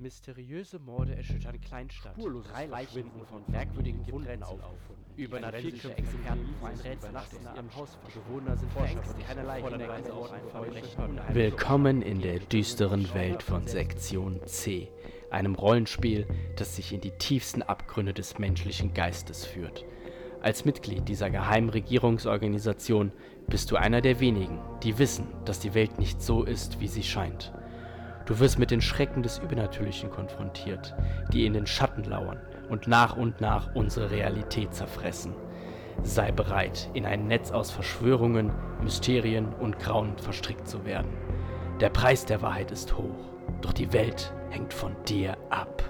[0.00, 2.14] Mysteriöse Morde erschüttern Kleinstadt.
[2.14, 4.64] Spurloses Drei Leichen von von merkwürdigen Wunden Wunden aufgefunden.
[4.64, 5.04] aufgefunden.
[5.18, 9.28] Die Übernatürliche Experten Familie ein ist Rätsel nachts nachts in ihrem Haus Bewohner sind verängstigt,
[9.28, 14.88] auf auf ein Verbrechen Willkommen in der düsteren Welt von Sektion C,
[15.30, 16.26] einem Rollenspiel,
[16.56, 19.84] das sich in die tiefsten Abgründe des menschlichen Geistes führt.
[20.40, 23.12] Als Mitglied dieser geheimen Regierungsorganisation
[23.48, 27.02] bist du einer der wenigen, die wissen, dass die Welt nicht so ist, wie sie
[27.02, 27.52] scheint.
[28.30, 30.94] Du wirst mit den Schrecken des Übernatürlichen konfrontiert,
[31.32, 35.34] die in den Schatten lauern und nach und nach unsere Realität zerfressen.
[36.04, 38.52] Sei bereit, in ein Netz aus Verschwörungen,
[38.84, 41.10] Mysterien und Grauen verstrickt zu werden.
[41.80, 43.32] Der Preis der Wahrheit ist hoch,
[43.62, 45.82] doch die Welt hängt von dir ab.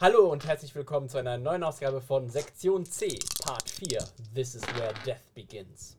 [0.00, 4.04] Hallo und herzlich willkommen zu einer neuen Ausgabe von Sektion C, Part 4.
[4.36, 5.96] This is where death begins.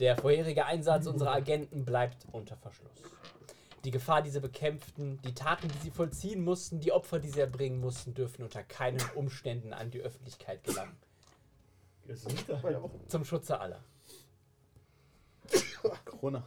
[0.00, 3.02] Der vorherige Einsatz unserer Agenten bleibt unter Verschluss.
[3.84, 7.40] Die Gefahr, die sie bekämpften, die Taten, die sie vollziehen mussten, die Opfer, die sie
[7.40, 10.96] erbringen mussten, dürfen unter keinen Umständen an die Öffentlichkeit gelangen.
[13.08, 13.82] Zum Schutze aller.
[16.04, 16.46] Corona.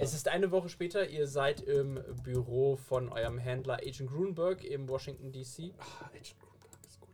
[0.00, 4.88] Es ist eine Woche später, ihr seid im Büro von eurem Händler Agent Grunberg im
[4.88, 5.72] Washington DC.
[5.78, 7.08] Ah, Agent Grunberg ist gut.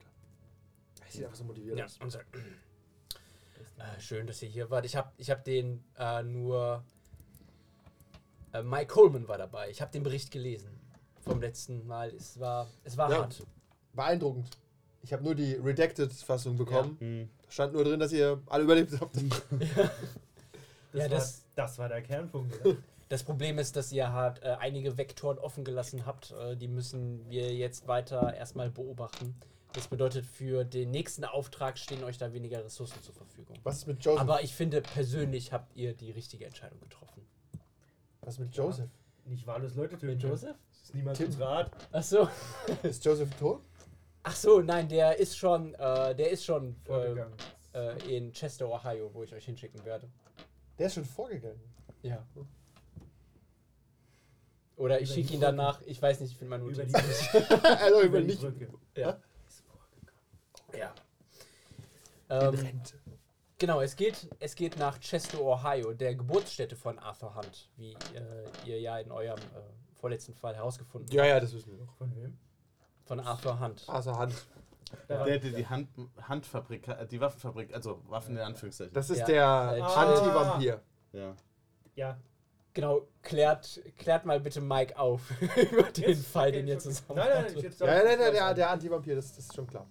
[1.04, 1.98] Er sieht einfach so motiviert Ja, aus.
[1.98, 2.26] und sagt,
[3.78, 4.84] äh, schön, dass ihr hier wart.
[4.86, 6.84] Ich habe ich hab den äh, nur.
[8.52, 9.70] Äh, Mike Coleman war dabei.
[9.70, 10.70] Ich habe den Bericht gelesen
[11.22, 12.10] vom letzten Mal.
[12.10, 13.18] Es war, es war Ja.
[13.22, 13.42] hart.
[13.94, 14.48] Beeindruckend.
[15.02, 16.96] Ich habe nur die Redacted-Fassung bekommen.
[17.00, 17.28] Hm.
[17.42, 19.16] Da stand nur drin, dass ihr alle überlebt habt.
[20.92, 22.54] Das, Ja, war, das- das war der Kernpunkt.
[23.10, 26.32] Das Problem ist, dass ihr halt äh, einige Vektoren offen gelassen habt.
[26.32, 29.34] Äh, die müssen wir jetzt weiter erstmal beobachten.
[29.74, 33.58] Das bedeutet, für den nächsten Auftrag stehen euch da weniger Ressourcen zur Verfügung.
[33.64, 34.20] Was ist mit Joseph?
[34.20, 37.26] Aber ich finde, persönlich habt ihr die richtige Entscheidung getroffen.
[38.20, 38.88] Was ist mit Joseph?
[39.24, 40.06] Nicht wahllos Leute töten.
[40.06, 40.56] Mit Joseph?
[40.70, 41.32] Das ist niemand Tim.
[41.42, 41.70] Rad.
[41.92, 42.28] Ach so.
[42.82, 43.62] Ist Joseph tot?
[44.22, 47.34] Ach so, nein, der ist schon, äh, der ist schon äh, Vorgegangen.
[47.74, 50.08] äh, in Chester, Ohio, wo ich euch hinschicken werde.
[50.78, 51.60] Der ist schon vorgegangen.
[52.02, 52.24] Ja.
[54.76, 55.52] Oder ich Über schicke die ihn Brücke.
[55.56, 55.82] danach.
[55.82, 57.34] Ich weiß nicht, ich finde meine Über die, Notiz.
[57.64, 58.40] also über über die nicht.
[58.40, 58.68] Brücke.
[58.96, 59.20] Ja.
[60.78, 60.94] Ja.
[62.28, 62.94] In Ähm, Rente.
[63.58, 68.48] genau, es geht, es geht nach Chester, Ohio, der Geburtsstätte von Arthur Hunt, wie äh,
[68.64, 71.92] ihr ja in eurem äh, vorletzten Fall herausgefunden Ja, ja, das wissen wir noch.
[71.96, 72.38] Von wem?
[73.04, 73.84] Von Arthur Hunt.
[73.88, 74.34] Also Hand.
[75.08, 75.88] Da Der, der die Hand,
[76.22, 78.92] Handfabrik, äh, die Waffenfabrik, also Waffen in Anführungszeichen.
[78.94, 79.26] Das ist Ja.
[79.26, 80.80] der Äh, Anti-Vampir.
[81.12, 81.34] ja.
[81.94, 82.18] Ja.
[82.72, 87.28] Genau, klärt, klärt mal bitte Mike auf über den Jetzt- Fall, den ihr zusammen Nein,
[87.28, 87.62] nein, nein.
[87.62, 89.86] Jetzt Ja, ja, nein, nein, der, der Anti-Vampir, das, das ist schon klar.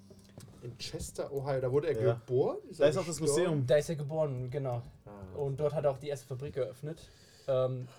[0.64, 2.14] In Chester, Ohio, da wurde er Ja.
[2.14, 2.58] geboren?
[2.78, 3.20] Da ist auch das?
[3.20, 3.68] Museum.
[3.68, 4.82] Da ist er geboren, genau.
[5.06, 5.36] Ah.
[5.38, 7.10] Und dort hat er auch die erste Fabrik eröffnet.
[7.48, 7.90] Ähm,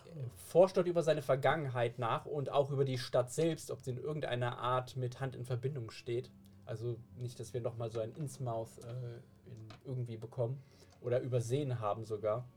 [0.46, 3.98] forscht dort über seine Vergangenheit nach und auch über die Stadt selbst, ob sie in
[3.98, 6.30] irgendeiner Art mit Hand in Verbindung steht.
[6.64, 10.62] Also nicht, dass wir nochmal so ein Innsmouth äh, in irgendwie bekommen
[11.02, 12.48] oder übersehen haben sogar.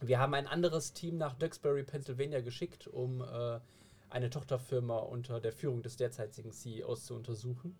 [0.00, 3.60] Wir haben ein anderes Team nach Duxbury, Pennsylvania geschickt, um äh,
[4.08, 7.76] eine Tochterfirma unter der Führung des derzeitigen CEOs zu untersuchen.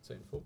[0.00, 0.42] Zur Info.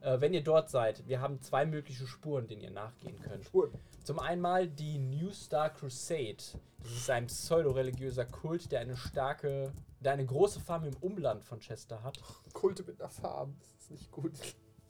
[0.00, 3.44] Äh, wenn ihr dort seid, wir haben zwei mögliche Spuren, denen ihr nachgehen könnt.
[3.44, 3.72] Spuren.
[4.04, 6.36] Zum einmal die New Star Crusade.
[6.82, 11.58] Das ist ein pseudo-religiöser Kult, der eine starke, der eine große Farm im Umland von
[11.60, 12.18] Chester hat.
[12.52, 13.56] Kulte mit einer Farm.
[13.58, 14.32] Das ist nicht gut.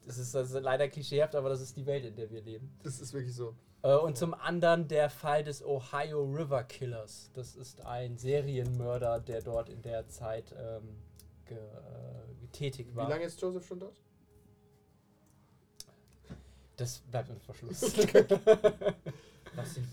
[0.06, 2.70] Das ist also leider klischeehaft, aber das ist die Welt, in der wir leben.
[2.82, 3.54] Das ist wirklich so.
[3.82, 7.30] Äh, und zum anderen der Fall des Ohio River Killers.
[7.34, 10.96] Das ist ein Serienmörder, der dort in der Zeit ähm,
[11.48, 13.08] ge, äh, getätigt Wie war.
[13.08, 14.00] lange ist Joseph schon dort?
[16.76, 17.82] Das bleibt unter Verschluss.
[19.54, 19.88] Was, sind,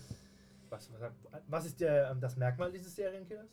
[0.70, 1.12] was, was,
[1.48, 3.48] was ist der, ähm, das Merkmal dieses Serienkillers?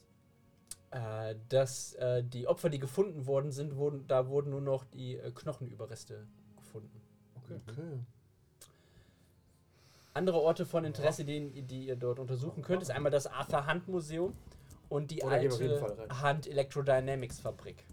[0.94, 5.16] äh, dass äh, die Opfer, die gefunden worden sind, wurden, da wurden nur noch die
[5.18, 7.02] äh, Knochenüberreste gefunden.
[7.44, 7.60] Okay.
[7.68, 8.00] Okay.
[10.14, 13.88] Andere Orte von Interesse, die, die ihr dort untersuchen könnt, ist einmal das Arthur Hunt
[13.88, 14.34] Museum
[14.94, 16.08] und die jeden alte.
[16.22, 17.84] Hunt Electrodynamics Fabrik.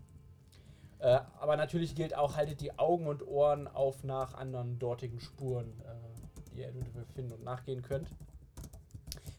[0.98, 5.80] Äh, aber natürlich gilt auch, haltet die Augen und Ohren auf nach anderen dortigen Spuren,
[5.80, 8.10] äh, die ihr eventuell finden und nachgehen könnt.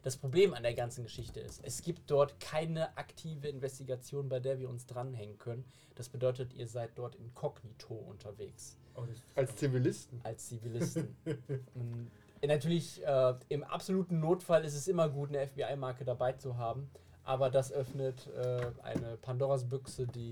[0.01, 4.57] Das Problem an der ganzen Geschichte ist, es gibt dort keine aktive Investigation, bei der
[4.57, 5.63] wir uns dranhängen können.
[5.93, 9.05] Das bedeutet, ihr seid dort inkognito unterwegs Oh,
[9.35, 10.19] Als Zivilisten.
[10.23, 11.15] als Zivilisten.
[11.75, 16.89] Und natürlich, äh, im absoluten Notfall ist es immer gut, eine FBI-Marke dabei zu haben.
[17.31, 20.31] Aber das öffnet äh, eine Pandoras Büchse, die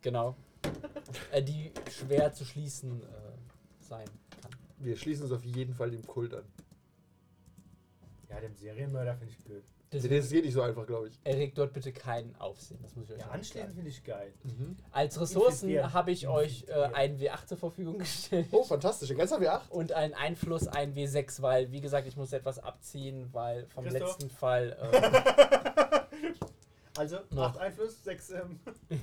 [0.00, 0.34] genau,
[1.30, 3.04] äh, die schwer zu schließen äh,
[3.78, 4.08] sein
[4.42, 4.50] kann.
[4.78, 6.42] Wir schließen uns auf jeden Fall dem Kult an.
[8.28, 9.62] Ja, dem Serienmörder finde ich blöd.
[9.92, 11.18] Das geht nicht so einfach, glaube ich.
[11.24, 12.78] Erregt dort bitte keinen Aufsehen.
[12.80, 14.32] Das muss ich euch Ja, anschließend finde ich geil.
[14.92, 18.46] Als Ressourcen habe ich euch äh, einen W8 zur Verfügung gestellt.
[18.52, 19.10] Oh, fantastisch.
[19.10, 19.68] Ein ganzer W8.
[19.70, 24.08] Und einen Einfluss, ein W6, weil, wie gesagt, ich muss etwas abziehen, weil vom Christoph?
[24.10, 24.76] letzten Fall.
[26.12, 27.50] Äh, Also, Noch.
[27.54, 28.60] 8 Einfluss, 6 ähm,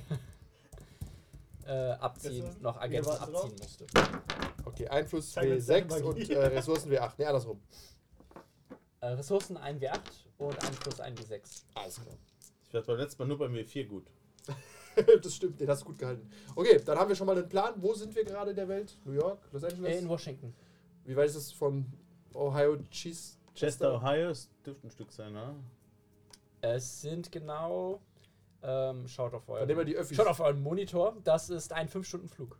[1.66, 2.62] äh, abziehen, Ressourcen?
[2.62, 3.44] noch Agenten war's drauf?
[3.44, 3.86] abziehen musste.
[4.64, 7.12] Okay, Einfluss deine W6 und äh, Ressourcen W8.
[7.18, 7.60] Ne, andersrum.
[9.00, 9.98] Äh, Ressourcen ein W8
[10.38, 11.64] und Einfluss ein W6.
[11.74, 12.16] Alles klar.
[12.66, 14.06] Ich war beim letzten Mal nur beim W4 gut.
[15.22, 16.30] das stimmt, den hast du gut gehalten.
[16.54, 17.74] Okay, dann haben wir schon mal einen Plan.
[17.76, 18.96] Wo sind wir gerade in der Welt?
[19.04, 19.40] New York?
[19.52, 19.96] Los Angeles?
[19.96, 20.54] Äh, in Washington.
[21.04, 21.86] Wie weit ist es von
[22.34, 23.36] Ohio Cheese?
[23.54, 25.54] Chester, Ohio, es dürfte ein Stück sein, ne?
[26.60, 28.00] Es sind genau.
[28.62, 29.86] Ähm, schaut auf Dann euren.
[29.86, 30.16] die Öffis.
[30.16, 31.16] Schaut auf euren Monitor.
[31.24, 32.58] Das ist ein 5-Stunden-Flug.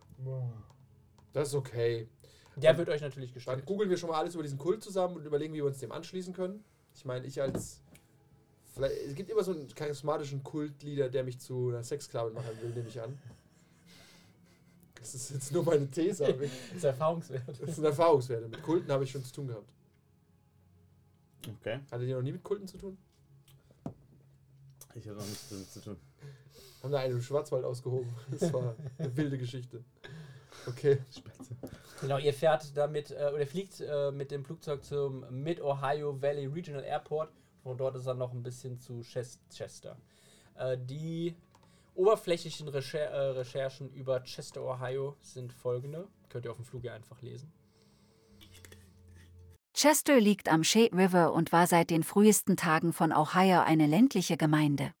[1.33, 2.07] Das ist okay.
[2.55, 3.65] Der wird euch natürlich Dann gestellt.
[3.65, 5.91] googeln wir schon mal alles über diesen Kult zusammen und überlegen, wie wir uns dem
[5.91, 6.63] anschließen können.
[6.99, 7.79] Ich meine, ich als.
[8.75, 12.71] Vielleicht, es gibt immer so einen charismatischen Kultleader, der mich zu einer Sexsklavin machen will,
[12.71, 13.17] nehme ich an.
[14.95, 17.43] Das ist jetzt nur meine These, aber ich- Das ist erfahrungswert.
[17.47, 18.49] das sind Erfahrungswerte.
[18.49, 19.71] Mit Kulten habe ich schon zu tun gehabt.
[21.61, 21.79] Okay.
[21.89, 22.97] Hattet ihr noch nie mit Kulten zu tun?
[24.95, 25.97] Ich habe noch nichts damit zu tun.
[26.83, 28.09] Haben da einen im Schwarzwald ausgehoben.
[28.37, 29.81] Das war eine wilde Geschichte.
[30.67, 30.97] Okay.
[32.01, 36.83] Genau, ihr fährt damit, äh, oder fliegt äh, mit dem Flugzeug zum Mid-Ohio Valley Regional
[36.83, 37.29] Airport.
[37.63, 39.97] Von dort ist er noch ein bisschen zu Ches- Chester.
[40.55, 41.35] Äh, die
[41.95, 46.07] oberflächlichen Recher äh, Recherchen über Chester, Ohio sind folgende.
[46.29, 47.51] Könnt ihr auf dem Flug ja einfach lesen.
[49.73, 54.37] Chester liegt am Shade River und war seit den frühesten Tagen von Ohio eine ländliche
[54.37, 54.93] Gemeinde.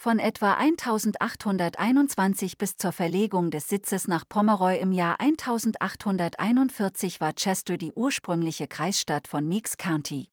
[0.00, 7.76] Von etwa 1821 bis zur Verlegung des Sitzes nach Pomeroy im Jahr 1841 war Chester
[7.76, 10.28] die ursprüngliche Kreisstadt von Meeks County.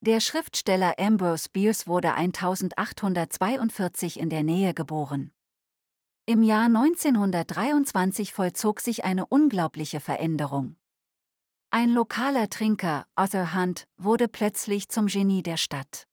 [0.00, 5.30] Der Schriftsteller Ambrose Bierce wurde 1842 in der Nähe geboren.
[6.24, 10.76] Im Jahr 1923 vollzog sich eine unglaubliche Veränderung.
[11.70, 16.06] Ein lokaler Trinker, Arthur Hunt, wurde plötzlich zum Genie der Stadt.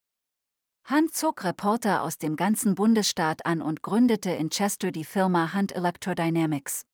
[0.89, 5.73] Hunt zog Reporter aus dem ganzen Bundesstaat an und gründete in Chester die Firma Hunt
[5.73, 6.85] Electrodynamics.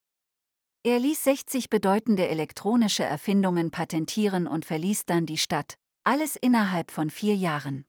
[0.81, 7.11] Er ließ 60 bedeutende elektronische Erfindungen patentieren und verließ dann die Stadt, alles innerhalb von
[7.11, 7.85] vier Jahren.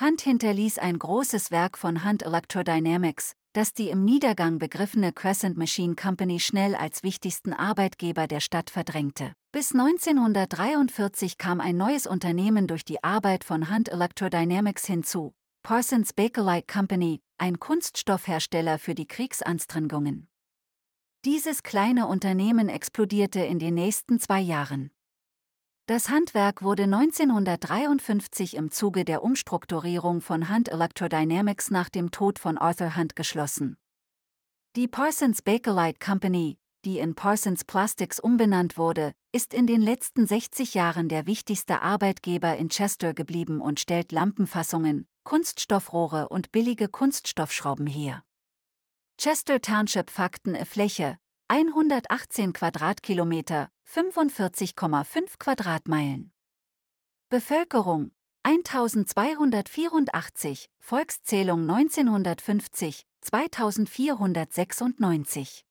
[0.00, 5.96] Hunt hinterließ ein großes Werk von Hunt Electrodynamics, das die im Niedergang begriffene Crescent Machine
[5.96, 9.32] Company schnell als wichtigsten Arbeitgeber der Stadt verdrängte.
[9.50, 15.32] Bis 1943 kam ein neues Unternehmen durch die Arbeit von Hunt Electrodynamics hinzu,
[15.62, 20.28] Parsons Bakelite Company, ein Kunststoffhersteller für die Kriegsanstrengungen.
[21.24, 24.90] Dieses kleine Unternehmen explodierte in den nächsten zwei Jahren.
[25.88, 32.58] Das Handwerk wurde 1953 im Zuge der Umstrukturierung von Hunt Electrodynamics nach dem Tod von
[32.58, 33.76] Arthur Hunt geschlossen.
[34.74, 40.74] Die Parsons Bakelite Company, die in Parsons Plastics umbenannt wurde, ist in den letzten 60
[40.74, 48.24] Jahren der wichtigste Arbeitgeber in Chester geblieben und stellt Lampenfassungen, Kunststoffrohre und billige Kunststoffschrauben her.
[49.18, 51.16] Chester Township Fakten Fläche
[51.48, 56.32] 118 Quadratkilometer, 45,5 Quadratmeilen.
[57.28, 58.10] Bevölkerung
[58.42, 65.64] 1284, Volkszählung 1950, 2496.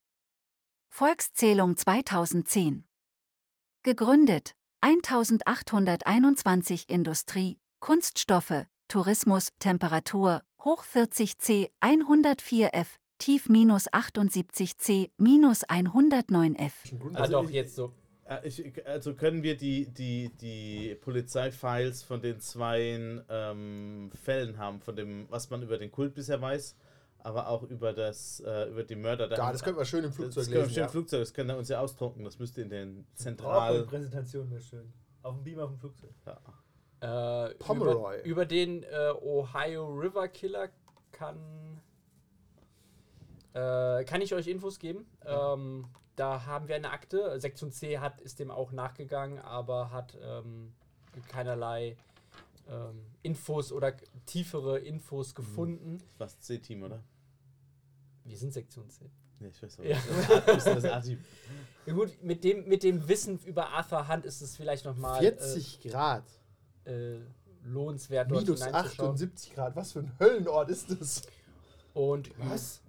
[0.90, 2.88] Volkszählung 2010.
[3.84, 15.12] Gegründet 1821 Industrie, Kunststoffe, Tourismus, Temperatur, hoch 40 C, 104 F, tief minus 78 C,
[15.18, 16.74] minus 109 F.
[17.14, 17.94] Also ich- jetzt so.
[18.28, 24.82] Äh, Ich, also können wir die, die, die Polizeifiles von den zwei ähm, Fällen haben,
[24.82, 26.76] von dem, was man über den Kult bisher weiß,
[27.20, 29.30] aber auch über das, äh, über die Mörder.
[29.30, 30.74] Ja, das können wir schön im das Flugzeug können wir lesen.
[30.74, 30.86] schön Ja.
[30.86, 33.74] im Flugzeug, das können wir uns ja ausdrucken, das müsste in den Zentral.
[33.76, 33.86] Zentral...
[33.86, 34.92] Präsentation wäre schön.
[35.22, 36.12] Auf dem Beam auf dem Flugzeug.
[36.26, 37.48] Ja.
[37.48, 38.18] Äh, Pomeroy.
[38.22, 40.70] Über, über den äh, Ohio River Killer
[41.12, 41.75] kann.
[43.56, 45.06] Äh, kann ich euch Infos geben?
[45.26, 47.40] Ähm, da haben wir eine Akte.
[47.40, 50.74] Sektion C hat, ist dem auch nachgegangen, aber hat ähm,
[51.30, 51.96] keinerlei
[52.70, 53.94] ähm, Infos oder
[54.26, 56.04] tiefere Infos gefunden.
[56.18, 57.02] Was C-Team, oder?
[58.26, 59.10] Wir sind Sektion C.
[59.40, 59.96] Nee, ich weiß Ja.
[59.96, 60.48] nicht.
[60.48, 61.24] Das ist das A-Team.
[61.86, 65.80] Ja gut, mit dem, mit dem Wissen über Arthur Hunt ist es vielleicht nochmal 40
[65.82, 66.24] Grad.
[66.86, 67.22] äh, äh,
[67.64, 69.12] lohnenswert, dort Minus hineinzuschauen.
[69.12, 69.76] 78 Grad.
[69.76, 71.22] Was für ein Höllenort ist das?
[71.94, 72.82] Und Was?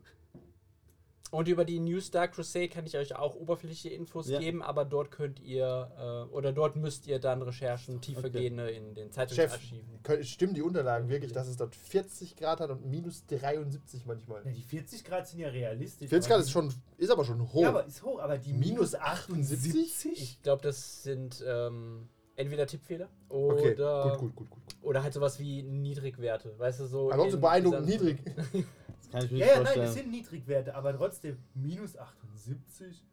[1.33, 4.38] Und über die New Star Crusade kann ich euch auch oberflächliche Infos Ja.
[4.38, 5.90] geben, aber dort könnt ihr
[6.30, 9.99] äh, oder dort müsst ihr dann Recherchen tiefergehende in den Zeitungsarchiven.
[10.04, 14.42] Kön- Stimmen die Unterlagen wirklich, dass es dort 40 Grad hat und minus 73 manchmal?
[14.45, 16.09] Na, die 40 Grad sind ja realistisch.
[16.09, 17.62] 40 aber Grad ist schon, ist aber schon hoch.
[17.62, 20.06] Ja, aber ist hoch, aber die Minus minus 78?
[20.23, 24.76] Ich glaube, das sind ähm, entweder Tippfehler oder, okay, gut, gut, gut, gut.
[24.83, 26.56] oder halt sowas wie Niedrigwerte.
[26.56, 27.11] Weißt du, so.
[27.11, 28.18] Ansonsten in beeindruckend niedrig.
[29.00, 29.87] Das kann ich mir Ja, nicht ja, nein, vorstellen.
[29.87, 33.05] das sind Niedrigwerte, aber trotzdem minus 78.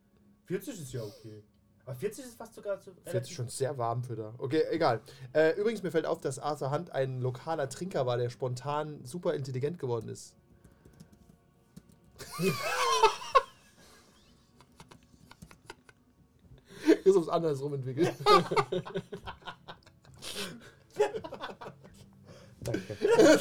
[0.46, 1.44] 40 ist ja okay.
[1.86, 2.92] Aber 40 ist fast sogar zu.
[3.06, 4.34] 40 schon sehr warm für da.
[4.38, 5.02] Okay, egal.
[5.34, 9.34] Äh, übrigens, mir fällt auf, dass Arthur Hunt ein lokaler Trinker war, der spontan super
[9.34, 10.36] intelligent geworden ist.
[17.04, 18.14] ist ums andersrum entwickelt.
[22.66, 23.38] Ah.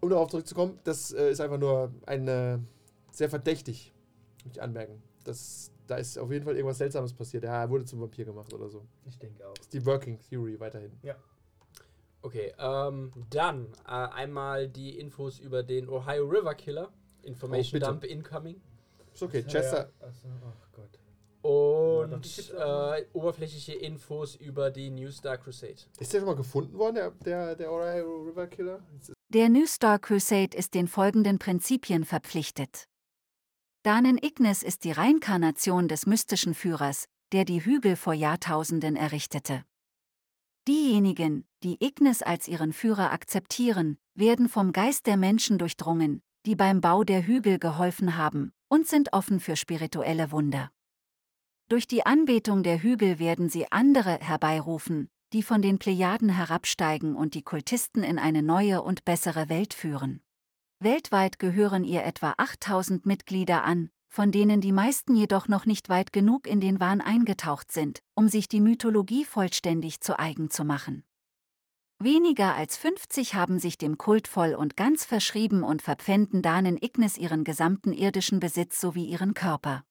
[0.00, 2.58] Um darauf zurückzukommen, das äh, ist einfach nur ein äh,
[3.10, 3.92] sehr verdächtig,
[4.44, 5.02] muss ich anmerken.
[5.24, 7.44] Das, da ist auf jeden Fall irgendwas Seltsames passiert.
[7.44, 8.86] Ja, er wurde zum Vampir gemacht oder so.
[9.06, 9.54] Ich denke auch.
[9.54, 10.92] Das ist die Working Theory weiterhin.
[12.22, 16.92] Okay, ähm, dann äh, einmal die Infos über den Ohio River Killer.
[17.22, 17.86] Information Oh.
[17.86, 18.60] Dump incoming.
[19.12, 19.90] Ist okay, Chester.
[20.00, 20.98] Ja, achso, ach Gott.
[21.48, 25.78] Und äh, oberflächliche Infos über die New Star Crusade.
[25.98, 28.86] Ist der schon mal gefunden worden, der, der, der Ohio River Killer?
[29.30, 32.84] Der New Star Crusade ist den folgenden Prinzipien verpflichtet.
[33.82, 39.64] Danen Ignis ist die Reinkarnation des mystischen Führers, der die Hügel vor Jahrtausenden errichtete.
[40.66, 46.82] Diejenigen, die Ignis als ihren Führer akzeptieren, werden vom Geist der Menschen durchdrungen, die beim
[46.82, 50.70] Bau der Hügel geholfen haben, und sind offen für spirituelle Wunder.
[51.68, 57.34] Durch die Anbetung der Hügel werden sie andere herbeirufen, die von den Plejaden herabsteigen und
[57.34, 60.22] die Kultisten in eine neue und bessere Welt führen.
[60.80, 66.14] Weltweit gehören ihr etwa 8000 Mitglieder an, von denen die meisten jedoch noch nicht weit
[66.14, 71.04] genug in den Wahn eingetaucht sind, um sich die Mythologie vollständig zu eigen zu machen.
[71.98, 77.18] Weniger als 50 haben sich dem Kult voll und ganz verschrieben und verpfänden Danen Ignis
[77.18, 79.84] ihren gesamten irdischen Besitz sowie ihren Körper.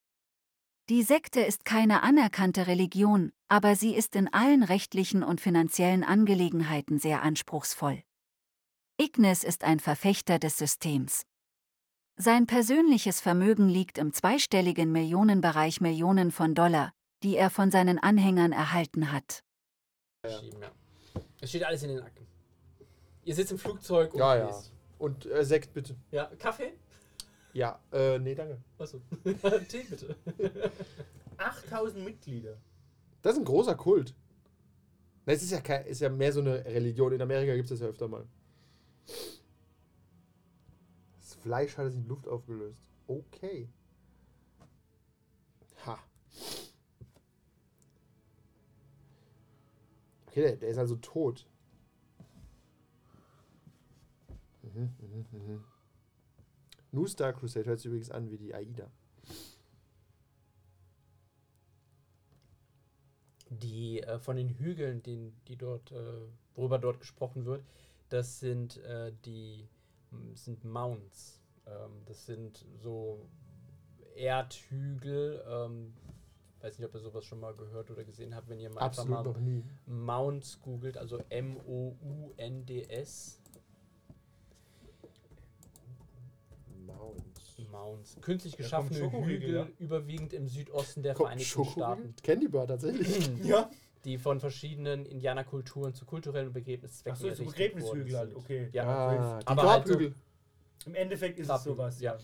[0.90, 6.98] Die Sekte ist keine anerkannte Religion, aber sie ist in allen rechtlichen und finanziellen Angelegenheiten
[6.98, 8.04] sehr anspruchsvoll.
[8.98, 11.26] Ignis ist ein Verfechter des Systems.
[12.16, 18.54] Sein persönliches Vermögen liegt im zweistelligen Millionenbereich Millionen von Dollar, die er von seinen Anhängern
[18.54, 19.44] erhalten hat.
[20.24, 20.40] Ja.
[21.42, 22.26] Es steht alles in den Akten.
[23.26, 24.64] Ihr sitzt im Flugzeug und Ja, ja.
[24.98, 25.98] Und äh, Sekt bitte.
[26.12, 26.74] Ja, Kaffee?
[27.58, 28.62] Ja, äh, nee, danke.
[28.78, 29.02] Achso.
[29.68, 30.16] Tee bitte.
[31.38, 32.56] 8000 Mitglieder.
[33.24, 34.14] Das ist ein großer Kult.
[35.26, 37.14] Na, es ist ja, kein, ist ja mehr so eine Religion.
[37.14, 38.28] In Amerika gibt es das ja öfter mal.
[41.20, 42.78] Das Fleisch hat sich in Luft aufgelöst.
[43.08, 43.68] Okay.
[45.88, 45.98] Ha.
[50.28, 51.48] Okay, der, der ist also tot.
[54.62, 55.64] Mhm, mhm, mhm.
[56.98, 58.90] New Star Crusade hört sich übrigens an wie die AIDA.
[63.50, 67.64] Die äh, von den Hügeln, den, die dort, äh, worüber dort gesprochen wird,
[68.10, 69.70] das sind äh, die
[70.34, 71.40] sind Mounts.
[71.68, 73.30] Ähm, das sind so
[74.16, 75.44] Erdhügel.
[75.48, 75.94] Ähm,
[76.62, 79.06] weiß nicht, ob ihr sowas schon mal gehört oder gesehen habt, wenn ihr mal einfach
[79.06, 79.36] mal.
[79.86, 81.70] Mounts googelt, also M-O-U-N-D-S.
[87.72, 88.16] Mounts.
[88.16, 88.22] Mounts.
[88.22, 89.68] Künstlich geschaffene Hügel, ja.
[89.80, 91.66] überwiegend im Südosten der Kommt Vereinigten?
[91.66, 92.16] Staaten.
[92.24, 93.30] Candy Bar tatsächlich.
[93.44, 93.70] Ja.
[94.04, 98.70] die von verschiedenen Indianerkulturen zu kulturellen Begräbniszwecken Achso, so errichtet Begräbnishügel halt, okay.
[98.72, 100.00] Ja, ah, die Aber halt so-.
[100.86, 102.16] Im Endeffekt ist es sowas, ja.
[102.16, 102.20] ja.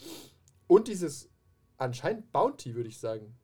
[0.68, 1.30] Und dieses
[1.78, 3.36] anscheinend Bounty, würde ich sagen.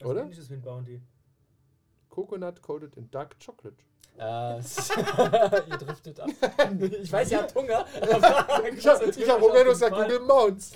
[0.00, 0.22] Das Oder?
[0.22, 1.00] Ähnliches wie ein Bounty.
[2.10, 3.76] Coconut coated in dark chocolate.
[4.18, 4.58] Äh,
[5.70, 6.28] ihr driftet ab.
[6.80, 7.86] Ich weiß, ihr habt Hunger.
[7.94, 9.90] Ich habe hab Hunger, du Fall.
[9.90, 10.72] Google Mounts.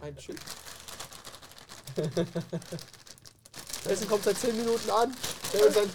[0.00, 0.40] Ein Chip.
[3.84, 5.14] Essen kommt seit 10 Minuten an.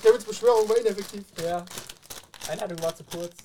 [0.01, 1.25] Kevins Beschwörung war ineffektiv.
[1.43, 1.65] Ja.
[2.47, 3.35] Einladung war zu kurz.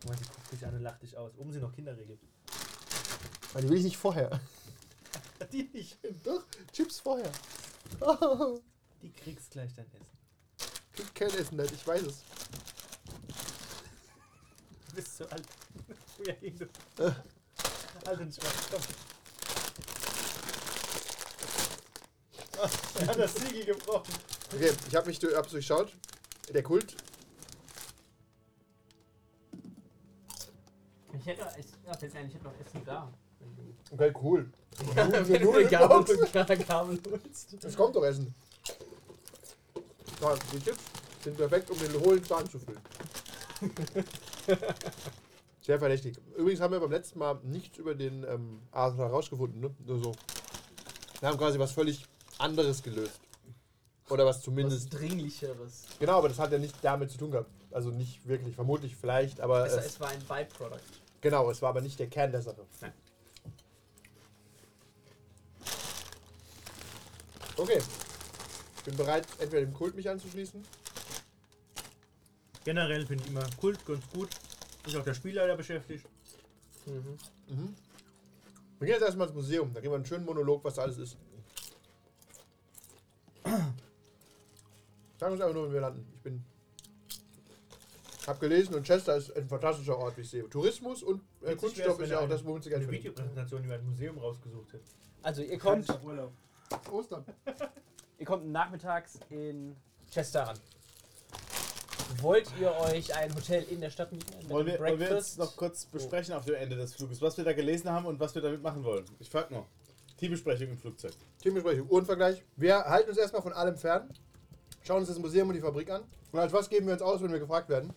[0.00, 1.32] Guck mal, sie guckt dich an und lacht dich aus.
[1.36, 2.18] Oben sind noch Kinderregel.
[3.52, 4.40] Weil die will ich nicht vorher.
[5.52, 5.98] Die nicht.
[6.24, 7.30] Doch, Chips vorher.
[9.04, 10.06] Die kriegst gleich dein Essen.
[10.96, 12.24] Ich kein Essen nicht, ich weiß es.
[14.88, 15.44] Du bist so alt.
[16.24, 17.14] Ja, du.
[18.06, 18.50] Alt und schwach.
[18.70, 18.80] Komm.
[22.62, 22.70] Ah,
[23.00, 24.14] er hat das Siegel gebrochen.
[24.54, 25.92] Okay, ich habe mich hab's durchschaut.
[26.54, 26.96] Der Kult.
[31.12, 31.66] Ich hätte, ich,
[32.02, 33.12] hätte noch Essen da.
[33.90, 34.50] Okay, cool.
[34.86, 36.16] wenn du eine Gabel.
[36.32, 37.62] Gabel holst.
[37.62, 38.34] Es kommt doch Essen.
[40.20, 40.82] Ja, die Chips
[41.22, 42.80] sind perfekt, um den hohlen Zahn zu füllen.
[45.60, 46.16] Sehr verdächtig.
[46.36, 49.60] Übrigens haben wir beim letzten Mal nichts über den ähm, Arthur herausgefunden.
[49.60, 49.74] Ne?
[49.86, 50.12] Nur so.
[51.20, 52.04] Wir haben quasi was völlig
[52.38, 53.20] anderes gelöst.
[54.10, 54.92] Oder was Was zumindest.
[54.92, 55.84] Dringlicheres.
[55.98, 57.50] Genau, aber das hat ja nicht damit zu tun gehabt.
[57.70, 60.82] Also nicht wirklich, vermutlich vielleicht, aber Es, es, es war ein Byproduct.
[61.22, 62.66] genau, es war aber nicht der Kern der Sache.
[62.82, 62.92] Nein.
[67.56, 67.80] Okay.
[68.84, 70.62] Ich bin bereit, entweder dem Kult mich anzuschließen.
[72.64, 74.28] Generell finde ich immer Kult ganz gut.
[74.86, 76.06] Ist auch der Spielleiter beschäftigt.
[76.84, 77.16] Mhm.
[77.48, 77.74] Mhm.
[78.78, 79.72] Wir gehen jetzt erstmal ins Museum.
[79.72, 81.16] Da gehen wir einen schönen Monolog, was da alles ist.
[85.18, 86.06] Sag uns einfach nur, wenn wir landen.
[86.14, 86.44] Ich bin.
[88.26, 90.46] Hab gelesen und Chester ist ein fantastischer Ort, wie ich sehe.
[90.50, 92.92] Tourismus und äh, Kunststoff ist ja auch das, womit sie Geld Eine.
[92.92, 94.84] Videopräsentation über ein Museum rausgesucht hätte.
[95.22, 95.88] Also ihr kommt.
[96.90, 97.24] Ostern.
[98.18, 99.76] ihr kommt nachmittags in
[100.10, 100.58] Chester an.
[102.20, 104.32] Wollt ihr euch ein Hotel in der Stadt mieten?
[104.38, 105.30] Ein Wollen wir, wollen wir Breakfast?
[105.30, 108.20] jetzt noch kurz besprechen auf dem Ende des Fluges, was wir da gelesen haben und
[108.20, 109.04] was wir damit machen wollen?
[109.18, 109.66] Ich frag nur.
[110.16, 111.12] Teambesprechung im Flugzeug.
[111.42, 112.42] Teambesprechung, Uhrenvergleich.
[112.56, 114.08] Wir halten uns erstmal von allem fern.
[114.82, 116.02] Schauen uns das Museum und die Fabrik an.
[116.30, 117.92] Und als was geben wir uns aus, wenn wir gefragt werden?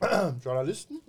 [0.42, 1.00] Journalisten?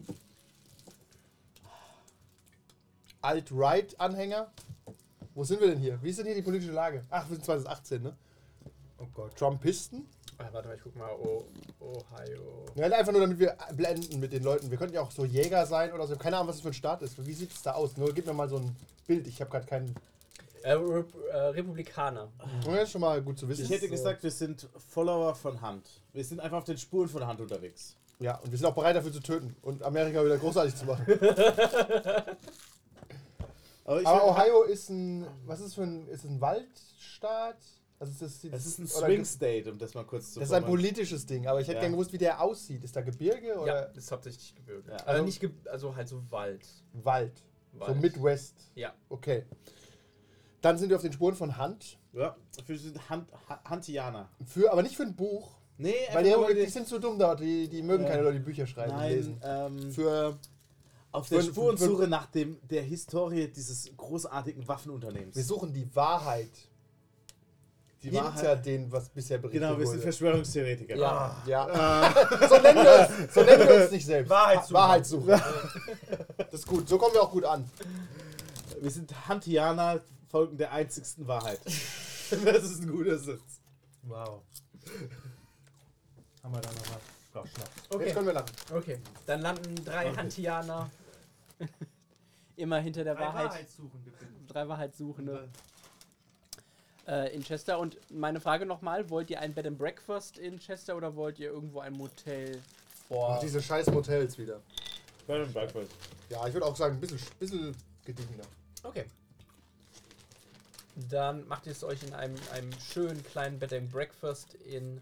[3.21, 4.51] Alt-Right-Anhänger?
[5.33, 6.01] Wo sind wir denn hier?
[6.01, 7.05] Wie ist denn hier die politische Lage?
[7.09, 8.15] Ach, wir sind 2018, ne?
[8.99, 9.35] Oh Gott.
[9.35, 10.07] Trumpisten?
[10.39, 11.09] Ah, warte mal, ich guck mal.
[11.19, 11.45] Oh,
[11.79, 12.65] Ohio.
[12.75, 14.69] Ja, einfach nur, damit wir blenden mit den Leuten.
[14.69, 16.15] Wir könnten ja auch so Jäger sein oder so.
[16.15, 17.25] Keine Ahnung, was das für ein Staat ist.
[17.25, 17.97] Wie sieht es da aus?
[17.97, 18.75] Nur gib mir mal so ein
[19.07, 19.25] Bild.
[19.27, 19.95] Ich habe gerade keinen.
[20.63, 22.29] Äh, Rep äh, Republikaner.
[22.65, 23.63] Das ist schon mal gut zu wissen.
[23.63, 23.91] Ich hätte so.
[23.91, 25.87] gesagt, wir sind Follower von Hand.
[26.13, 27.95] Wir sind einfach auf den Spuren von Hand unterwegs.
[28.19, 31.05] Ja, und wir sind auch bereit dafür zu töten und Amerika wieder großartig zu machen.
[33.85, 35.25] Aber Aber Ohio ist ein.
[35.45, 36.07] Was ist für ein.
[36.09, 37.57] Ist es ein Waldstaat?
[37.99, 40.53] Also ist das, Es ist ein Swing State, um das mal kurz zu Das ist
[40.53, 41.81] ein politisches Ding, aber ich hätte Ja.
[41.81, 42.83] gerne gewusst, wie der aussieht.
[42.83, 44.91] Ist da Gebirge Ja, oder das ist hauptsächlich Gebirge.
[44.91, 44.97] Ja.
[44.97, 46.67] Also nicht, ge also halt so Wald.
[46.93, 47.43] Wald?
[47.73, 47.99] So Wald.
[48.01, 48.55] Midwest.
[48.75, 48.93] Ja.
[49.09, 49.45] Okay.
[50.61, 51.97] Dann sind wir auf den Spuren von Hand.
[52.13, 52.35] Ja,
[53.09, 54.29] Hand, Ha- Hantianer.
[54.45, 55.55] Für, aber nicht für ein Buch.
[55.79, 57.39] Nee, Weil die, die die- sind zu dumm dort.
[57.39, 58.09] Die, die mögen Ja.
[58.09, 59.41] keine Leute, die Bücher schreiben und Nein, lesen.
[59.43, 60.37] ähm, Für,
[61.11, 65.35] auf der für- Spurensuche nach dem, der Historie dieses großartigen Waffenunternehmens.
[65.35, 66.49] wir suchen die Wahrheit.
[68.11, 68.65] Die Wahrheit.
[68.65, 70.03] dem, was bisher berichtet Genau, wir sind wurde.
[70.03, 70.95] Verschwörungstheoretiker.
[70.95, 71.43] Ja.
[71.45, 72.13] Ja.
[72.49, 74.29] so, nennen wir uns, so nennen wir uns nicht selbst.
[74.29, 74.73] Wahrheitssuche.
[74.73, 75.41] Wahrheitssuche.
[76.37, 76.87] Das ist gut.
[76.87, 77.69] So kommen wir auch gut an.
[78.79, 81.59] Wir sind Hantianer, folgen der einzigsten Wahrheit.
[81.65, 83.61] das ist ein guter Sitz.
[84.03, 84.41] Wow.
[86.43, 86.99] Haben wir da nochmal.
[87.45, 87.71] Schnaps.
[87.89, 88.05] Okay.
[88.05, 88.51] Jetzt können wir lachen.
[88.73, 90.17] Okay, dann landen drei Okay.
[90.17, 90.89] Hantianer
[92.55, 93.49] immer hinter der Wahrheit.
[93.51, 94.25] Wahrheitssuchende bitte.
[94.47, 95.49] Drei Wahrheitssuchende
[97.07, 97.79] äh, in Chester.
[97.79, 101.49] Und meine Frage nochmal: Wollt ihr ein Bed and Breakfast in Chester oder wollt ihr
[101.49, 102.61] irgendwo ein Motel
[103.07, 103.35] vor?
[103.35, 104.61] Und diese scheiß Motels wieder.
[105.25, 105.91] Bed and Breakfast.
[106.29, 108.43] Ja, ich würde auch sagen, ein bisschen, bisschen gediegener.
[108.83, 109.05] Okay.
[111.09, 114.99] Dann macht ihr es euch in einem, einem schönen kleinen Bed and Breakfast in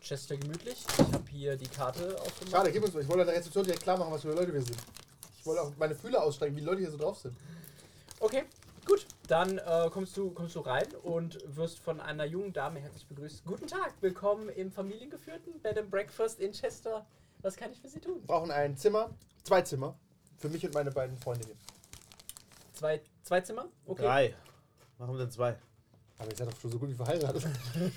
[0.00, 0.84] Chester gemütlich.
[0.92, 2.50] Ich habe hier die Karte aufgemacht.
[2.50, 3.02] Schade, gib uns mal.
[3.02, 4.76] Ich wollte an der Rezeption direkt klar machen, was für Leute wir sind.
[5.38, 7.34] Ich wollte auch meine Fühler ausstrecken, wie die Leute hier so drauf sind.
[8.20, 8.44] Okay,
[8.86, 9.06] gut.
[9.26, 13.44] Dann äh, kommst, du, kommst du rein und wirst von einer jungen Dame herzlich begrüßt.
[13.44, 17.06] Guten Tag, willkommen im familiengeführten Bed and Breakfast in Chester.
[17.40, 18.16] Was kann ich für Sie tun?
[18.20, 19.10] Wir brauchen ein Zimmer,
[19.42, 19.96] zwei Zimmer,
[20.38, 21.58] für mich und meine beiden Freundinnen.
[22.74, 23.66] Zwei, zwei Zimmer?
[23.86, 24.02] Okay.
[24.02, 24.34] Drei.
[24.98, 25.56] Warum denn zwei?
[26.18, 27.44] Aber ihr seid doch schon so gut wie verheiratet.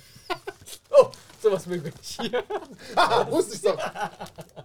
[0.90, 2.44] Oh, sowas mögen wir nicht hier.
[2.96, 3.78] Haha, wusste ich doch.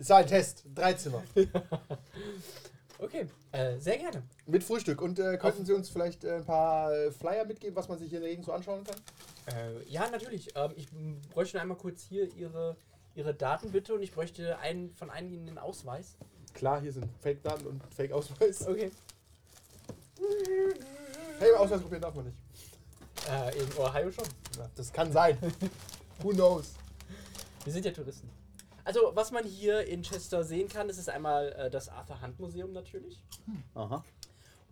[0.00, 0.64] Es war ein Test.
[0.74, 1.22] Drei Zimmer.
[3.02, 4.22] Okay, äh, sehr gerne.
[4.46, 5.02] Mit Frühstück.
[5.02, 8.10] Und äh, könnten Sie uns vielleicht äh, ein paar äh, Flyer mitgeben, was man sich
[8.10, 8.96] hier in der Gegend so anschauen kann?
[9.52, 10.54] Äh, ja, natürlich.
[10.54, 10.86] Ähm, ich
[11.30, 12.76] bräuchte einmal kurz hier Ihre,
[13.16, 16.16] Ihre Daten bitte und ich bräuchte einen von einigen den Ausweis.
[16.54, 18.68] Klar, hier sind Fake-Daten und Fake-Ausweis.
[18.68, 18.92] Okay.
[21.40, 22.36] Hey, Ausweis probieren darf man nicht.
[23.28, 24.26] Äh, in Ohio schon.
[24.56, 25.36] Ja, das kann sein.
[26.22, 26.74] Who knows?
[27.64, 28.30] Wir sind ja Touristen.
[28.84, 32.38] Also, was man hier in Chester sehen kann, das ist einmal äh, das Arthur Hunt
[32.40, 33.22] Museum natürlich.
[33.74, 34.04] Aha.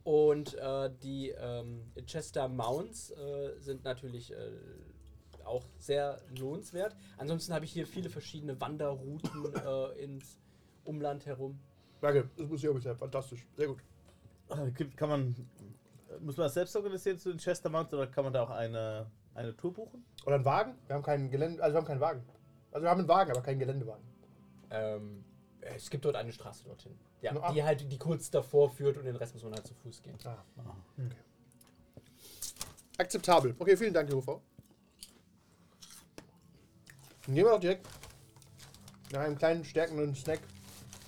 [0.04, 4.36] Und äh, die ähm, Chester Mounds äh, sind natürlich äh,
[5.44, 6.96] auch sehr lohnenswert.
[7.18, 10.38] Ansonsten habe ich hier viele verschiedene Wanderrouten äh, ins
[10.84, 11.58] Umland herum.
[12.00, 13.46] Danke, das Museum ist ja fantastisch.
[13.56, 13.78] Sehr gut.
[14.74, 15.34] Gibt, kann man.
[16.20, 19.06] Muss man das selbst organisieren zu den Chester Mounts oder kann man da auch eine,
[19.34, 20.04] eine Tour buchen?
[20.26, 20.74] Oder ein Wagen?
[20.86, 22.24] Wir haben keinen Gelände, also wir haben keinen Wagen.
[22.72, 24.04] Also wir haben einen Wagen, aber keinen Geländewagen.
[24.70, 25.24] Ähm,
[25.62, 26.96] Es gibt dort eine Straße dorthin.
[27.20, 29.74] Ja, ab- die halt, die kurz davor führt und den Rest muss man halt zu
[29.74, 30.16] Fuß gehen.
[30.24, 30.42] Ah.
[32.98, 33.54] Akzeptabel.
[33.58, 34.40] Okay, vielen Dank, UV.
[37.26, 37.86] Dann gehen wir doch direkt
[39.12, 40.40] nach einem kleinen, stärkenden Snack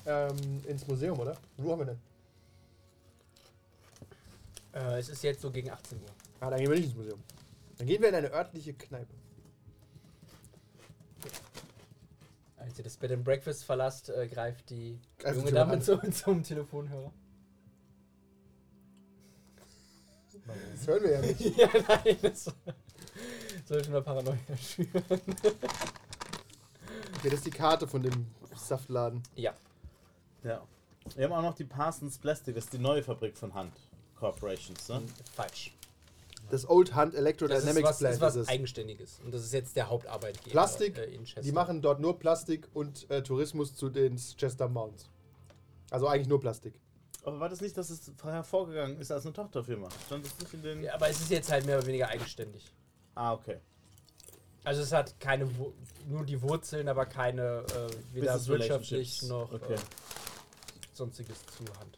[0.06, 1.36] ähm, ins Museum, oder?
[1.56, 2.00] Wo haben wir denn?
[4.74, 6.08] Äh, es ist jetzt so gegen 18 Uhr.
[6.40, 7.22] Ah, dann gehen wir nicht ins Museum.
[7.78, 9.14] Dann gehen wir in eine örtliche Kneipe.
[12.62, 16.42] Als ihr das Bed and Breakfast verlasst, äh, greift die Greift junge Dame zum, zum
[16.42, 17.12] Telefonhörer.
[20.74, 21.40] Das hören wir ja nicht.
[21.56, 22.44] ja, nein, das
[23.66, 25.02] soll schon mal Paranoia schüren.
[27.18, 29.22] Okay, das ist die Karte von dem Saftladen.
[29.36, 29.54] Ja.
[30.42, 30.66] Ja.
[31.16, 33.72] Wir haben auch noch die Parsons Plastic, das ist die neue Fabrik von Hand
[34.16, 34.88] Corporations.
[34.88, 35.02] Ne?
[35.34, 35.72] Falsch.
[36.50, 38.48] Das Old Hunt Das ist Electrodynamics was, Plant ist was ist es.
[38.48, 39.20] Eigenständiges.
[39.24, 40.50] Und das ist jetzt der Hauptarbeitgeber.
[40.50, 41.40] Plastik, äh, in Chester.
[41.42, 45.08] Die machen dort nur Plastik und äh, Tourismus zu den Chester Mounts.
[45.90, 46.74] Also eigentlich nur Plastik.
[47.24, 49.88] Aber war das nicht, dass es hervorgegangen ist als eine Tochterfirma?
[50.06, 50.82] Stand das nicht in den.
[50.82, 52.72] Ja, aber es ist jetzt halt mehr oder weniger eigenständig.
[53.14, 53.58] Ah, okay.
[54.64, 55.48] Also es hat keine
[56.08, 59.74] nur die Wurzeln, aber keine äh, weder Business wirtschaftlich noch Okay.
[59.74, 59.78] äh,
[60.92, 61.96] sonstiges zu Hand.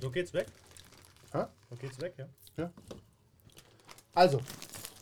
[0.00, 0.46] So geht's weg?
[1.32, 1.44] Hä?
[1.68, 2.28] So geht's weg, ja?
[4.14, 4.40] Also,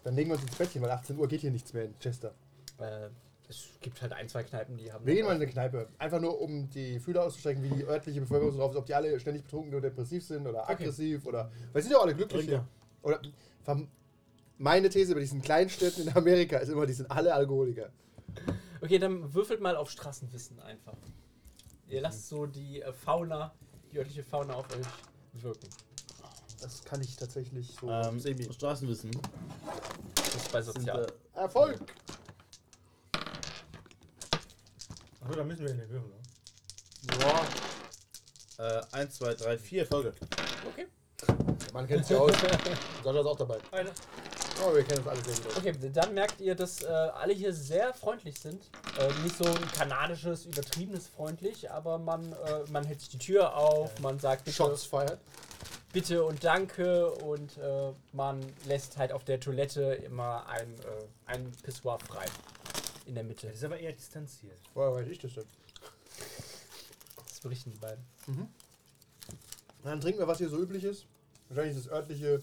[0.04, 2.34] dann legen wir uns ins Bettchen, weil 18 Uhr geht hier nichts mehr in Chester.
[2.78, 3.08] Äh,
[3.48, 5.06] es gibt halt ein, zwei Kneipen, die haben.
[5.06, 5.88] Wir gehen mal in eine Kneipe.
[5.98, 8.94] Einfach nur, um die Fühler auszustrecken, wie die örtliche Bevölkerung so drauf ist, ob die
[8.94, 11.50] alle ständig betrunken oder depressiv sind oder aggressiv oder.
[11.72, 12.68] Weil sie sind ja auch alle glücklich hier.
[13.02, 13.20] Oder
[13.66, 13.86] verm-
[14.58, 17.90] meine These bei diesen kleinen Städten in Amerika ist immer, die sind alle Alkoholiker.
[18.82, 20.96] Okay, dann würfelt mal auf Straßenwissen einfach.
[21.88, 23.54] Ihr lasst so die äh, Fauna,
[23.92, 25.68] die örtliche Fauna auf euch wirken.
[26.60, 28.52] Das kann ich tatsächlich so Ähm, semi.
[28.52, 29.10] Straßenwissen.
[30.14, 31.06] Das ist bei Sind, Sozial.
[31.34, 31.78] äh, Erfolg!
[35.20, 36.16] Achso, da müssen wir in den Würfel, ne?
[37.18, 37.46] Boah,
[38.64, 40.14] äh, 1, 2, 3, 4 Folge.
[40.70, 40.86] okay.
[41.72, 42.32] man kennt sich aus.
[43.04, 43.58] Sascha ist auch dabei.
[43.70, 43.90] Eine.
[44.66, 45.56] Oh, wir kennen das alle sehr gut.
[45.56, 48.64] Okay, dann merkt ihr, dass äh, alle hier sehr freundlich sind.
[48.98, 53.54] Äh, nicht so ein kanadisches, übertriebenes freundlich, aber man, äh, man hält sich die Tür
[53.56, 55.20] auf, man sagt bitte, Shots feiert.
[55.92, 61.52] Bitte und danke und äh, man lässt halt auf der Toilette immer ein, äh, ein
[61.62, 62.26] Pissoir frei.
[63.06, 63.46] In der Mitte.
[63.46, 64.58] Das ist aber eher distanziert.
[64.74, 65.44] Woher weiß ich das denn?
[67.26, 68.04] Das berichten die beiden.
[69.82, 71.06] Dann trinken wir, was hier so üblich ist.
[71.48, 72.42] Wahrscheinlich das örtliche.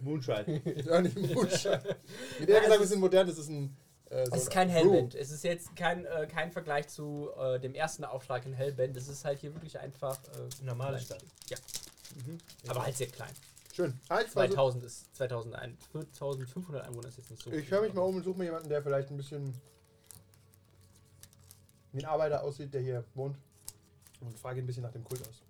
[0.00, 0.60] Moonshine.
[0.76, 1.82] Das örtliche Moonshine.
[2.38, 3.74] Wie der gesagt, es wir sind modern, das ist ein.
[4.10, 4.74] Äh, so Es ist ein kein Brew.
[4.92, 5.14] Hellbent.
[5.14, 8.96] Es ist jetzt kein, äh, kein Vergleich zu äh, dem ersten Aufschlag in Hellbent.
[8.96, 10.18] Es ist halt hier wirklich einfach.
[10.24, 10.98] Äh, Normale.
[11.00, 11.24] Stadt.
[11.48, 11.56] Ja.
[12.68, 13.32] Aber halt sehr klein.
[13.74, 13.98] Schön.
[14.08, 17.50] Versuch- 2000 ist 2001, 4500 Einwohner ist jetzt nicht so.
[17.52, 19.54] Ich höre mich mal um und suche mir jemanden, der vielleicht ein bisschen
[21.92, 23.36] wie ein Arbeiter aussieht, der hier wohnt.
[24.20, 25.42] Und frage ihn ein bisschen nach dem Kult aus.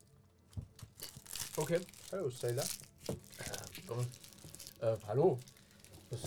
[1.56, 1.80] Okay.
[2.10, 2.64] Hallo, Sailor.
[4.80, 5.38] Äh, äh, hallo.
[6.10, 6.20] Das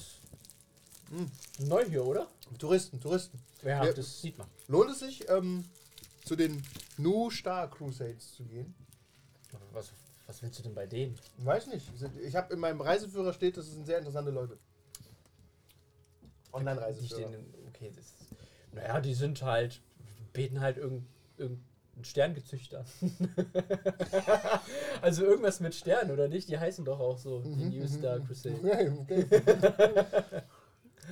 [1.10, 1.32] Hm.
[1.67, 2.28] neu hier, oder?
[2.60, 3.39] Touristen, Touristen.
[3.63, 3.93] Ja, Ja.
[3.93, 4.48] das sieht man.
[4.67, 5.65] Lohnt es sich, ähm,
[6.24, 6.63] zu den
[6.98, 8.74] New Star Crusades zu gehen?
[9.71, 9.91] Was,
[10.27, 11.15] was willst du denn bei denen?
[11.38, 11.88] Weiß nicht.
[12.25, 14.57] Ich habe in meinem Reiseführer steht, das sind sehr interessante Leute.
[16.53, 17.31] Online-Reiseführer.
[17.67, 18.13] okay, das,
[18.71, 19.81] naja, die sind halt,
[20.33, 21.07] beten halt irgendeinen
[21.38, 22.85] irgendein Sterngezüchter.
[25.01, 26.49] also irgendwas mit Stern, oder nicht?
[26.49, 28.27] Die heißen doch auch so, die Mhm, New mhm, Star mhm.
[28.27, 28.55] Crusade.
[28.55, 29.25] Okay, okay.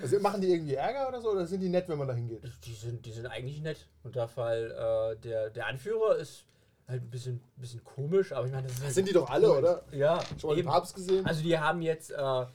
[0.01, 1.31] also machen die irgendwie Ärger oder so?
[1.31, 2.43] Oder sind die nett, wenn man da hingeht?
[2.65, 3.87] Die sind, die sind eigentlich nett.
[4.03, 6.45] Und der Fall, äh, der, der Anführer ist
[6.87, 9.51] halt ein bisschen, bisschen komisch, aber ich meine, das ist halt Sind die doch alle,
[9.57, 9.83] oder?
[9.91, 10.69] Ja, Schon mal den eben.
[10.69, 11.25] Papst gesehen?
[11.25, 12.45] Also die haben jetzt, äh,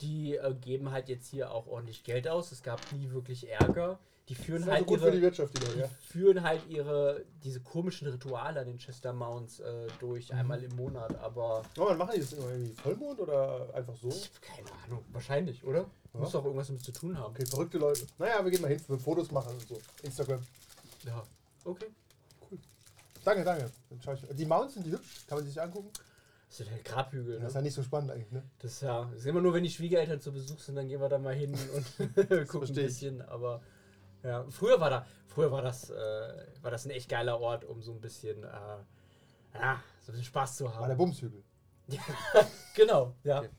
[0.00, 2.52] die äh, geben halt jetzt hier auch ordentlich Geld aus.
[2.52, 3.98] Es gab nie wirklich Ärger.
[4.28, 5.88] Die führen also halt gut für die ihre, Wirtschaft, die die ja.
[6.06, 10.38] führen halt ihre diese komischen Rituale an den Chester Mounts äh, durch Mhm.
[10.38, 11.16] einmal im Monat.
[11.16, 14.08] Aber Oh, man machen die das immer irgendwie Vollmond oder einfach so?
[14.08, 15.86] ich hab keine Ahnung, wahrscheinlich, oder?
[16.12, 16.20] Ja.
[16.20, 17.30] Muss doch irgendwas damit zu tun haben.
[17.34, 18.06] Okay, verrückte Leute.
[18.18, 19.78] Naja, wir gehen mal hin, für Fotos machen und so.
[20.02, 20.42] Instagram.
[21.06, 21.22] Ja,
[21.64, 21.86] okay.
[23.24, 23.70] Danke, danke.
[23.90, 24.20] Dann schau ich.
[24.30, 25.90] Die Mounts sind die hübsch, kann man sich angucken.
[26.48, 27.34] Das sind halt Grabhügel.
[27.34, 27.48] Das Ne?
[27.48, 28.42] ist ja nicht so spannend eigentlich, ne?
[28.60, 31.00] Das ist ja, das ist immer nur, wenn die Schwiegereltern zu Besuch sind, dann gehen
[31.00, 33.20] wir da mal hin und gucken ein bisschen.
[33.22, 33.60] Aber
[34.22, 35.94] ja, früher war da, früher war das, äh,
[36.62, 38.46] war das ein echt geiler Ort, um so ein bisschen, äh,
[39.54, 40.96] ja, so ein bisschen Spaß zu War der haben.
[40.96, 41.42] Bumshügel.
[42.74, 43.38] genau, ja.
[43.40, 43.50] Okay.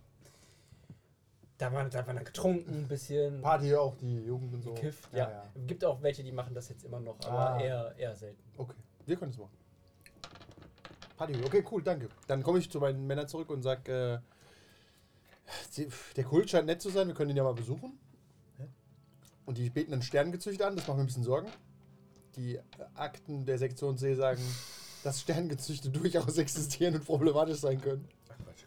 [1.57, 3.41] Da war, da war dann getrunken ein bisschen.
[3.41, 4.73] Party auch, die Jugend und so.
[4.73, 5.43] Gekifft, ja.
[5.67, 7.59] Gibt auch welche, die machen das jetzt immer noch, aber Ah.
[7.61, 8.41] eher, eher selten.
[8.57, 8.75] Okay,
[9.09, 9.57] wir können es machen.
[11.17, 12.07] Party, okay, cool, danke.
[12.27, 14.19] Dann komme ich zu meinen Männern zurück und sag, äh,
[16.15, 17.99] der Kult scheint nett zu sein, wir können ihn ja mal besuchen.
[19.45, 21.49] Und die beten ein Sternengezücht an, das macht mir ein bisschen Sorgen.
[22.35, 22.59] Die
[22.93, 24.41] Akten der Sektion C sagen,
[25.03, 28.07] dass Sternengezüchte durchaus existieren und problematisch sein können.
[28.29, 28.63] Ach Quatsch.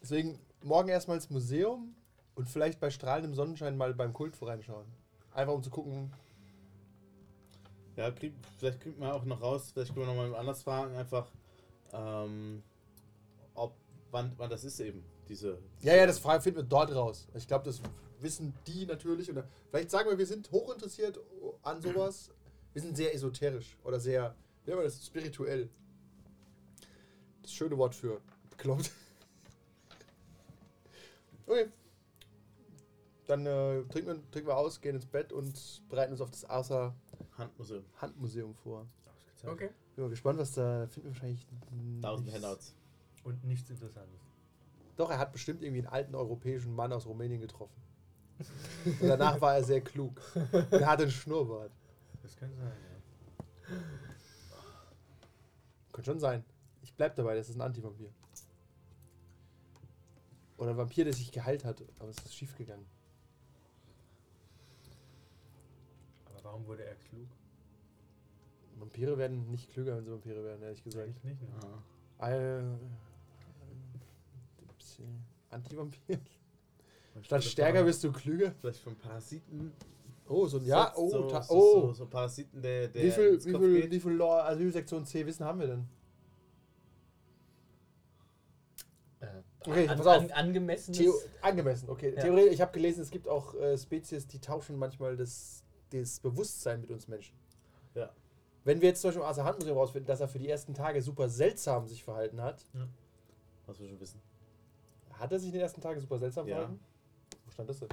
[0.00, 1.94] Deswegen morgen erstmal ins Museum
[2.34, 4.86] und vielleicht bei strahlendem Sonnenschein mal beim Kult voreinschauen.
[5.34, 6.12] Einfach um zu gucken.
[7.96, 11.30] Ja, krieg, vielleicht kriegt man auch noch raus, vielleicht können wir nochmal anders fragen, einfach,
[11.92, 12.62] ähm,
[13.54, 13.74] ob,
[14.10, 15.58] wann, wann das ist eben, diese.
[15.82, 17.26] Ja, ja, das finden wir dort raus.
[17.34, 17.82] Ich glaube, das
[18.20, 19.30] wissen die natürlich.
[19.30, 21.18] Oder vielleicht sagen wir, wir sind hochinteressiert
[21.62, 22.30] an sowas.
[22.72, 25.68] Wir sind sehr esoterisch oder sehr, wie nennt man das, spirituell.
[27.42, 28.90] Das schöne Wort für bekloppt.
[31.46, 31.68] Okay.
[33.26, 36.44] Dann äh, trinken, wir, trinken wir aus, gehen ins Bett und bereiten uns auf das
[36.44, 36.94] Arthur
[37.40, 37.84] Handmuseum.
[37.96, 38.86] Handmuseum vor.
[39.06, 39.52] Ausgezeichnet.
[39.52, 39.70] Okay.
[39.96, 41.46] Bin mal gespannt, was da finden wir wahrscheinlich.
[42.02, 42.32] Tausend.
[42.32, 42.74] Handouts.
[43.24, 44.20] Und nichts Interessantes.
[44.96, 47.80] Doch, er hat bestimmt irgendwie einen alten europäischen Mann aus Rumänien getroffen.
[48.84, 50.20] Und danach war er sehr klug.
[50.70, 51.72] Er hatte einen Schnurrbart.
[52.22, 52.72] Das kann sein,
[53.68, 53.76] ja.
[55.92, 56.44] Könnte schon sein.
[56.82, 58.10] Ich bleib dabei, das ist ein Antivampir.
[60.56, 62.86] Oder ein Vampir, der sich geheilt hat, aber es ist schief gegangen.
[66.26, 67.28] Aber warum wurde er klug?
[68.78, 71.04] Vampire werden nicht klüger, wenn sie Vampire werden, ehrlich gesagt.
[71.06, 71.48] Eigentlich nicht, ne?
[72.20, 72.58] Ja.
[72.58, 72.62] Äh,
[75.50, 76.18] Antivampir.
[77.22, 78.52] Statt stärker bist du klüger.
[78.60, 79.72] Vielleicht von Parasiten.
[80.28, 81.80] Oh, so ein Ja, oh, so, ta- so, oh.
[81.88, 83.90] So, so Parasiten, der, der wie viel, ins wie Kopf viel, geht.
[83.90, 85.86] wie viel Lore, Asylsektion C Wissen haben wir denn?
[89.20, 89.26] Äh,
[89.66, 90.22] Okay, an, pass auf.
[90.22, 90.98] An, angemessenes.
[90.98, 92.14] Theo angemessen, okay.
[92.14, 92.22] Ja.
[92.22, 96.80] Theoretisch, ich habe gelesen, es gibt auch äh, Spezies, die tauschen manchmal das, das Bewusstsein
[96.80, 97.34] mit uns Menschen.
[97.94, 98.10] Ja.
[98.64, 101.28] Wenn wir jetzt zum Beispiel Arthur Handmuseum rausfinden, dass er für die ersten Tage super
[101.28, 102.64] seltsam sich verhalten hat,
[103.66, 104.20] Was wir schon wissen.
[105.12, 106.56] hat er sich in den ersten Tagen super seltsam Ja.
[106.56, 106.80] verhalten?
[107.44, 107.88] Wo stand das denn?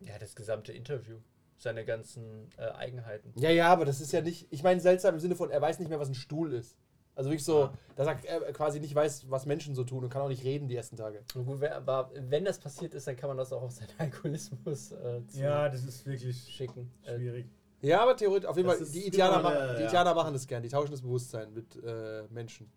[0.00, 1.18] ja, das gesamte Interview.
[1.58, 3.32] Seine ganzen äh, Eigenheiten.
[3.36, 4.46] Ja, ja, aber das ist ja nicht.
[4.50, 6.74] Ich meine, seltsam im Sinne von, er weiß nicht mehr, was ein Stuhl ist.
[7.14, 10.22] Also wirklich so, dass er äh, quasi nicht weiß, was Menschen so tun und kann
[10.22, 11.22] auch nicht reden die ersten Tage.
[11.34, 15.20] Gut, aber wenn das passiert ist, dann kann man das auch auf seinen Alkoholismus äh,
[15.32, 16.90] Ja, das ist wirklich schicken.
[17.04, 17.46] Äh, schwierig.
[17.82, 19.86] Ja, aber theoretisch, auf jeden Das Fall, die Indianer, immer machen, eine- die ja.
[19.86, 22.70] Indianer machen das gern, die tauschen das Bewusstsein mit äh, Menschen.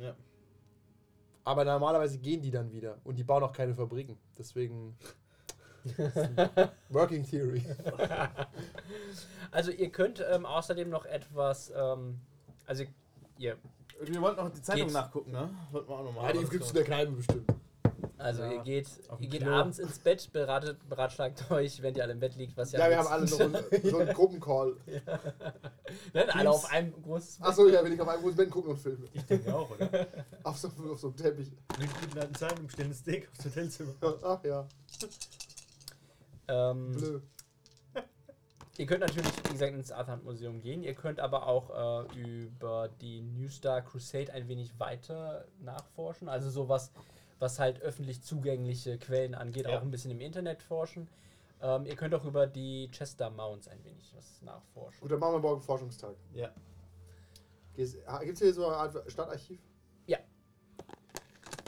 [0.00, 0.14] Ja.
[1.44, 4.18] Aber normalerweise gehen die dann wieder und die bauen auch keine Fabriken.
[4.36, 4.96] Deswegen.
[6.90, 7.62] Working Theory.
[9.50, 12.20] also ihr könnt ähm, außerdem noch etwas, ähm,
[12.66, 12.84] also
[13.38, 13.56] ihr,
[14.02, 14.94] Wir wollten noch die Zeitung Geht's?
[14.94, 15.50] nachgucken, ne?
[15.72, 16.34] Wollten wir auch nochmal.
[16.34, 17.50] Ja, die gibt's in der Kneipe bestimmt.
[18.18, 18.88] also Ja, ihr geht,
[19.20, 19.52] ihr geht Klo.
[19.52, 22.90] abends ins Bett, beratet, beratschlagt euch, wenn ihr alle im Bett liegt, was ja Ja,
[22.90, 23.28] wir haben alle noch
[23.82, 24.76] so, so einen Gruppencall.
[26.12, 27.46] Nein, alle auf einem großes Bett.
[27.48, 29.08] Achso, ja, wenn ich auf einem großen Bett gucken und filme.
[29.12, 30.06] Ich denke auch, oder?
[30.42, 31.50] Auf so, auf so einem Teppich.
[31.78, 33.92] Mit guten alten Zeiten und bestellen ein Steak aufs Hotelzimmer.
[34.22, 34.66] Ach ja,
[36.48, 37.22] Ähm, blöd.
[38.78, 40.82] Ihr könnt natürlich, wie gesagt, ins Arthur Museum gehen.
[40.84, 46.28] Ihr könnt aber auch äh, über die New Star Crusade ein wenig weiter nachforschen.
[46.28, 46.92] Also sowas,
[47.40, 49.76] was halt öffentlich zugängliche Quellen angeht, Ja.
[49.78, 51.08] auch ein bisschen im Internet forschen.
[51.60, 55.00] Ähm, ihr könnt auch über die Chester Mounts ein wenig was nachforschen.
[55.00, 56.14] Gut, dann machen wir morgen Forschungstag.
[56.32, 56.50] Ja.
[57.74, 57.96] Gibt
[58.34, 59.58] es hier so eine Art Stadtarchiv?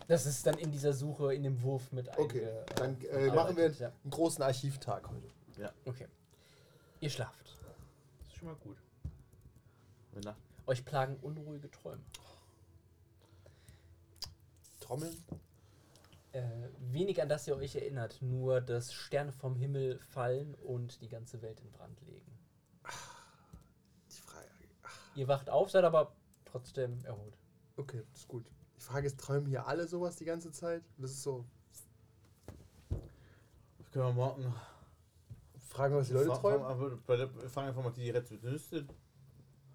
[0.07, 3.57] Das ist dann in dieser Suche, in dem Wurf mit Okay, einge- dann äh, machen
[3.57, 3.93] wir ja.
[4.03, 5.73] einen großen Archivtag heute.
[5.85, 6.09] Okay.
[7.01, 7.57] Ihr schlaft.
[8.19, 8.77] Das ist schon mal gut.
[10.25, 10.37] Nach-
[10.67, 12.03] Euch plagen unruhige Träume.
[14.81, 15.17] Trommeln?
[16.33, 16.43] Äh,
[16.79, 21.43] wenig an das ihr euch erinnert, nur dass Sterne vom Himmel fallen und die ganze
[21.43, 22.39] Welt in Brand legen.
[24.11, 24.47] Die Frage.
[25.17, 27.37] Ihr wacht auf, seid aber trotzdem erholt.
[27.77, 28.47] Okay, das ist gut.
[28.77, 30.85] Die Frage ist, träumen hier alle sowas die ganze Zeit?
[30.99, 31.45] Das ist so.
[33.91, 34.55] Können wir morgen.
[35.81, 36.61] Fragen, was die Leute Fra- träumen?
[36.61, 38.89] fra- aber bei der- Wir fangen einfach mal die Rezeptionistin.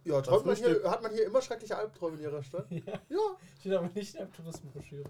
[0.03, 2.67] Ja, träumt man hier, hat man hier immer schreckliche Albträume in ihrer Stadt?
[2.69, 2.93] Ja.
[3.09, 3.37] Ja.
[3.59, 5.09] Steht aber nicht in der Tourismusbroschüre.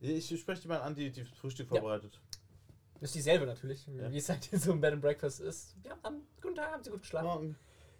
[0.00, 1.76] Ich spreche die mal an, die die Frühstück Ja.
[1.80, 2.20] vorbereitet.
[3.00, 4.10] Das ist dieselbe natürlich, Ja.
[4.10, 5.74] wie es halt in so einem Bed and Breakfast ist.
[5.84, 7.26] Ja, am guten Tag, haben Sie gut geschlafen?
[7.26, 7.56] Morgen.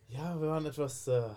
[0.09, 1.07] Ja, wir waren etwas.
[1.09, 1.29] Äh,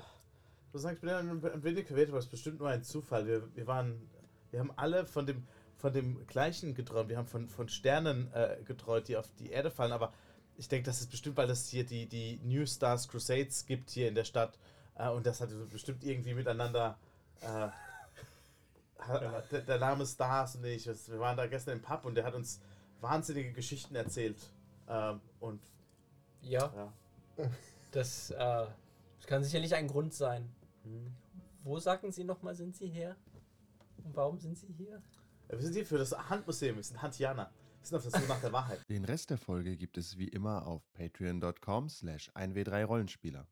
[0.67, 2.83] ich muss sagen, ich bin ein, ein wenig verwirrt, aber es ist bestimmt nur ein
[2.83, 3.25] Zufall.
[3.27, 4.09] Wir, wir waren.
[4.51, 5.45] Wir haben alle von dem,
[5.77, 7.09] von dem gleichen geträumt.
[7.09, 9.91] Wir haben von, von Sternen äh, geträumt, die auf die Erde fallen.
[9.91, 10.11] Aber
[10.57, 14.07] ich denke, das ist bestimmt, weil es hier die, die New Stars Crusades gibt hier
[14.07, 14.57] in der Stadt.
[14.95, 16.97] Äh, und das hat bestimmt irgendwie miteinander.
[17.41, 17.69] Äh,
[19.51, 20.87] der, der Name Stars und ich.
[20.87, 22.59] Wir waren da gestern im Pub und der hat uns
[22.99, 24.37] wahnsinnige Geschichten erzählt.
[24.89, 25.61] Ähm, und
[26.41, 27.49] Ja, ja.
[27.91, 30.49] das, äh, das kann sicherlich ein Grund sein.
[30.83, 31.13] Hm.
[31.63, 33.15] Wo sagten Sie nochmal, sind Sie her?
[34.03, 35.01] Und warum sind Sie hier?
[35.49, 37.49] Wir sind hier für das Handmuseum, wir sind Hantianer.
[37.79, 38.81] Wir sind auf der Suche nach der Wahrheit.
[38.89, 43.47] Den Rest der Folge gibt es wie immer auf patreon.com slash 1w3rollenspieler.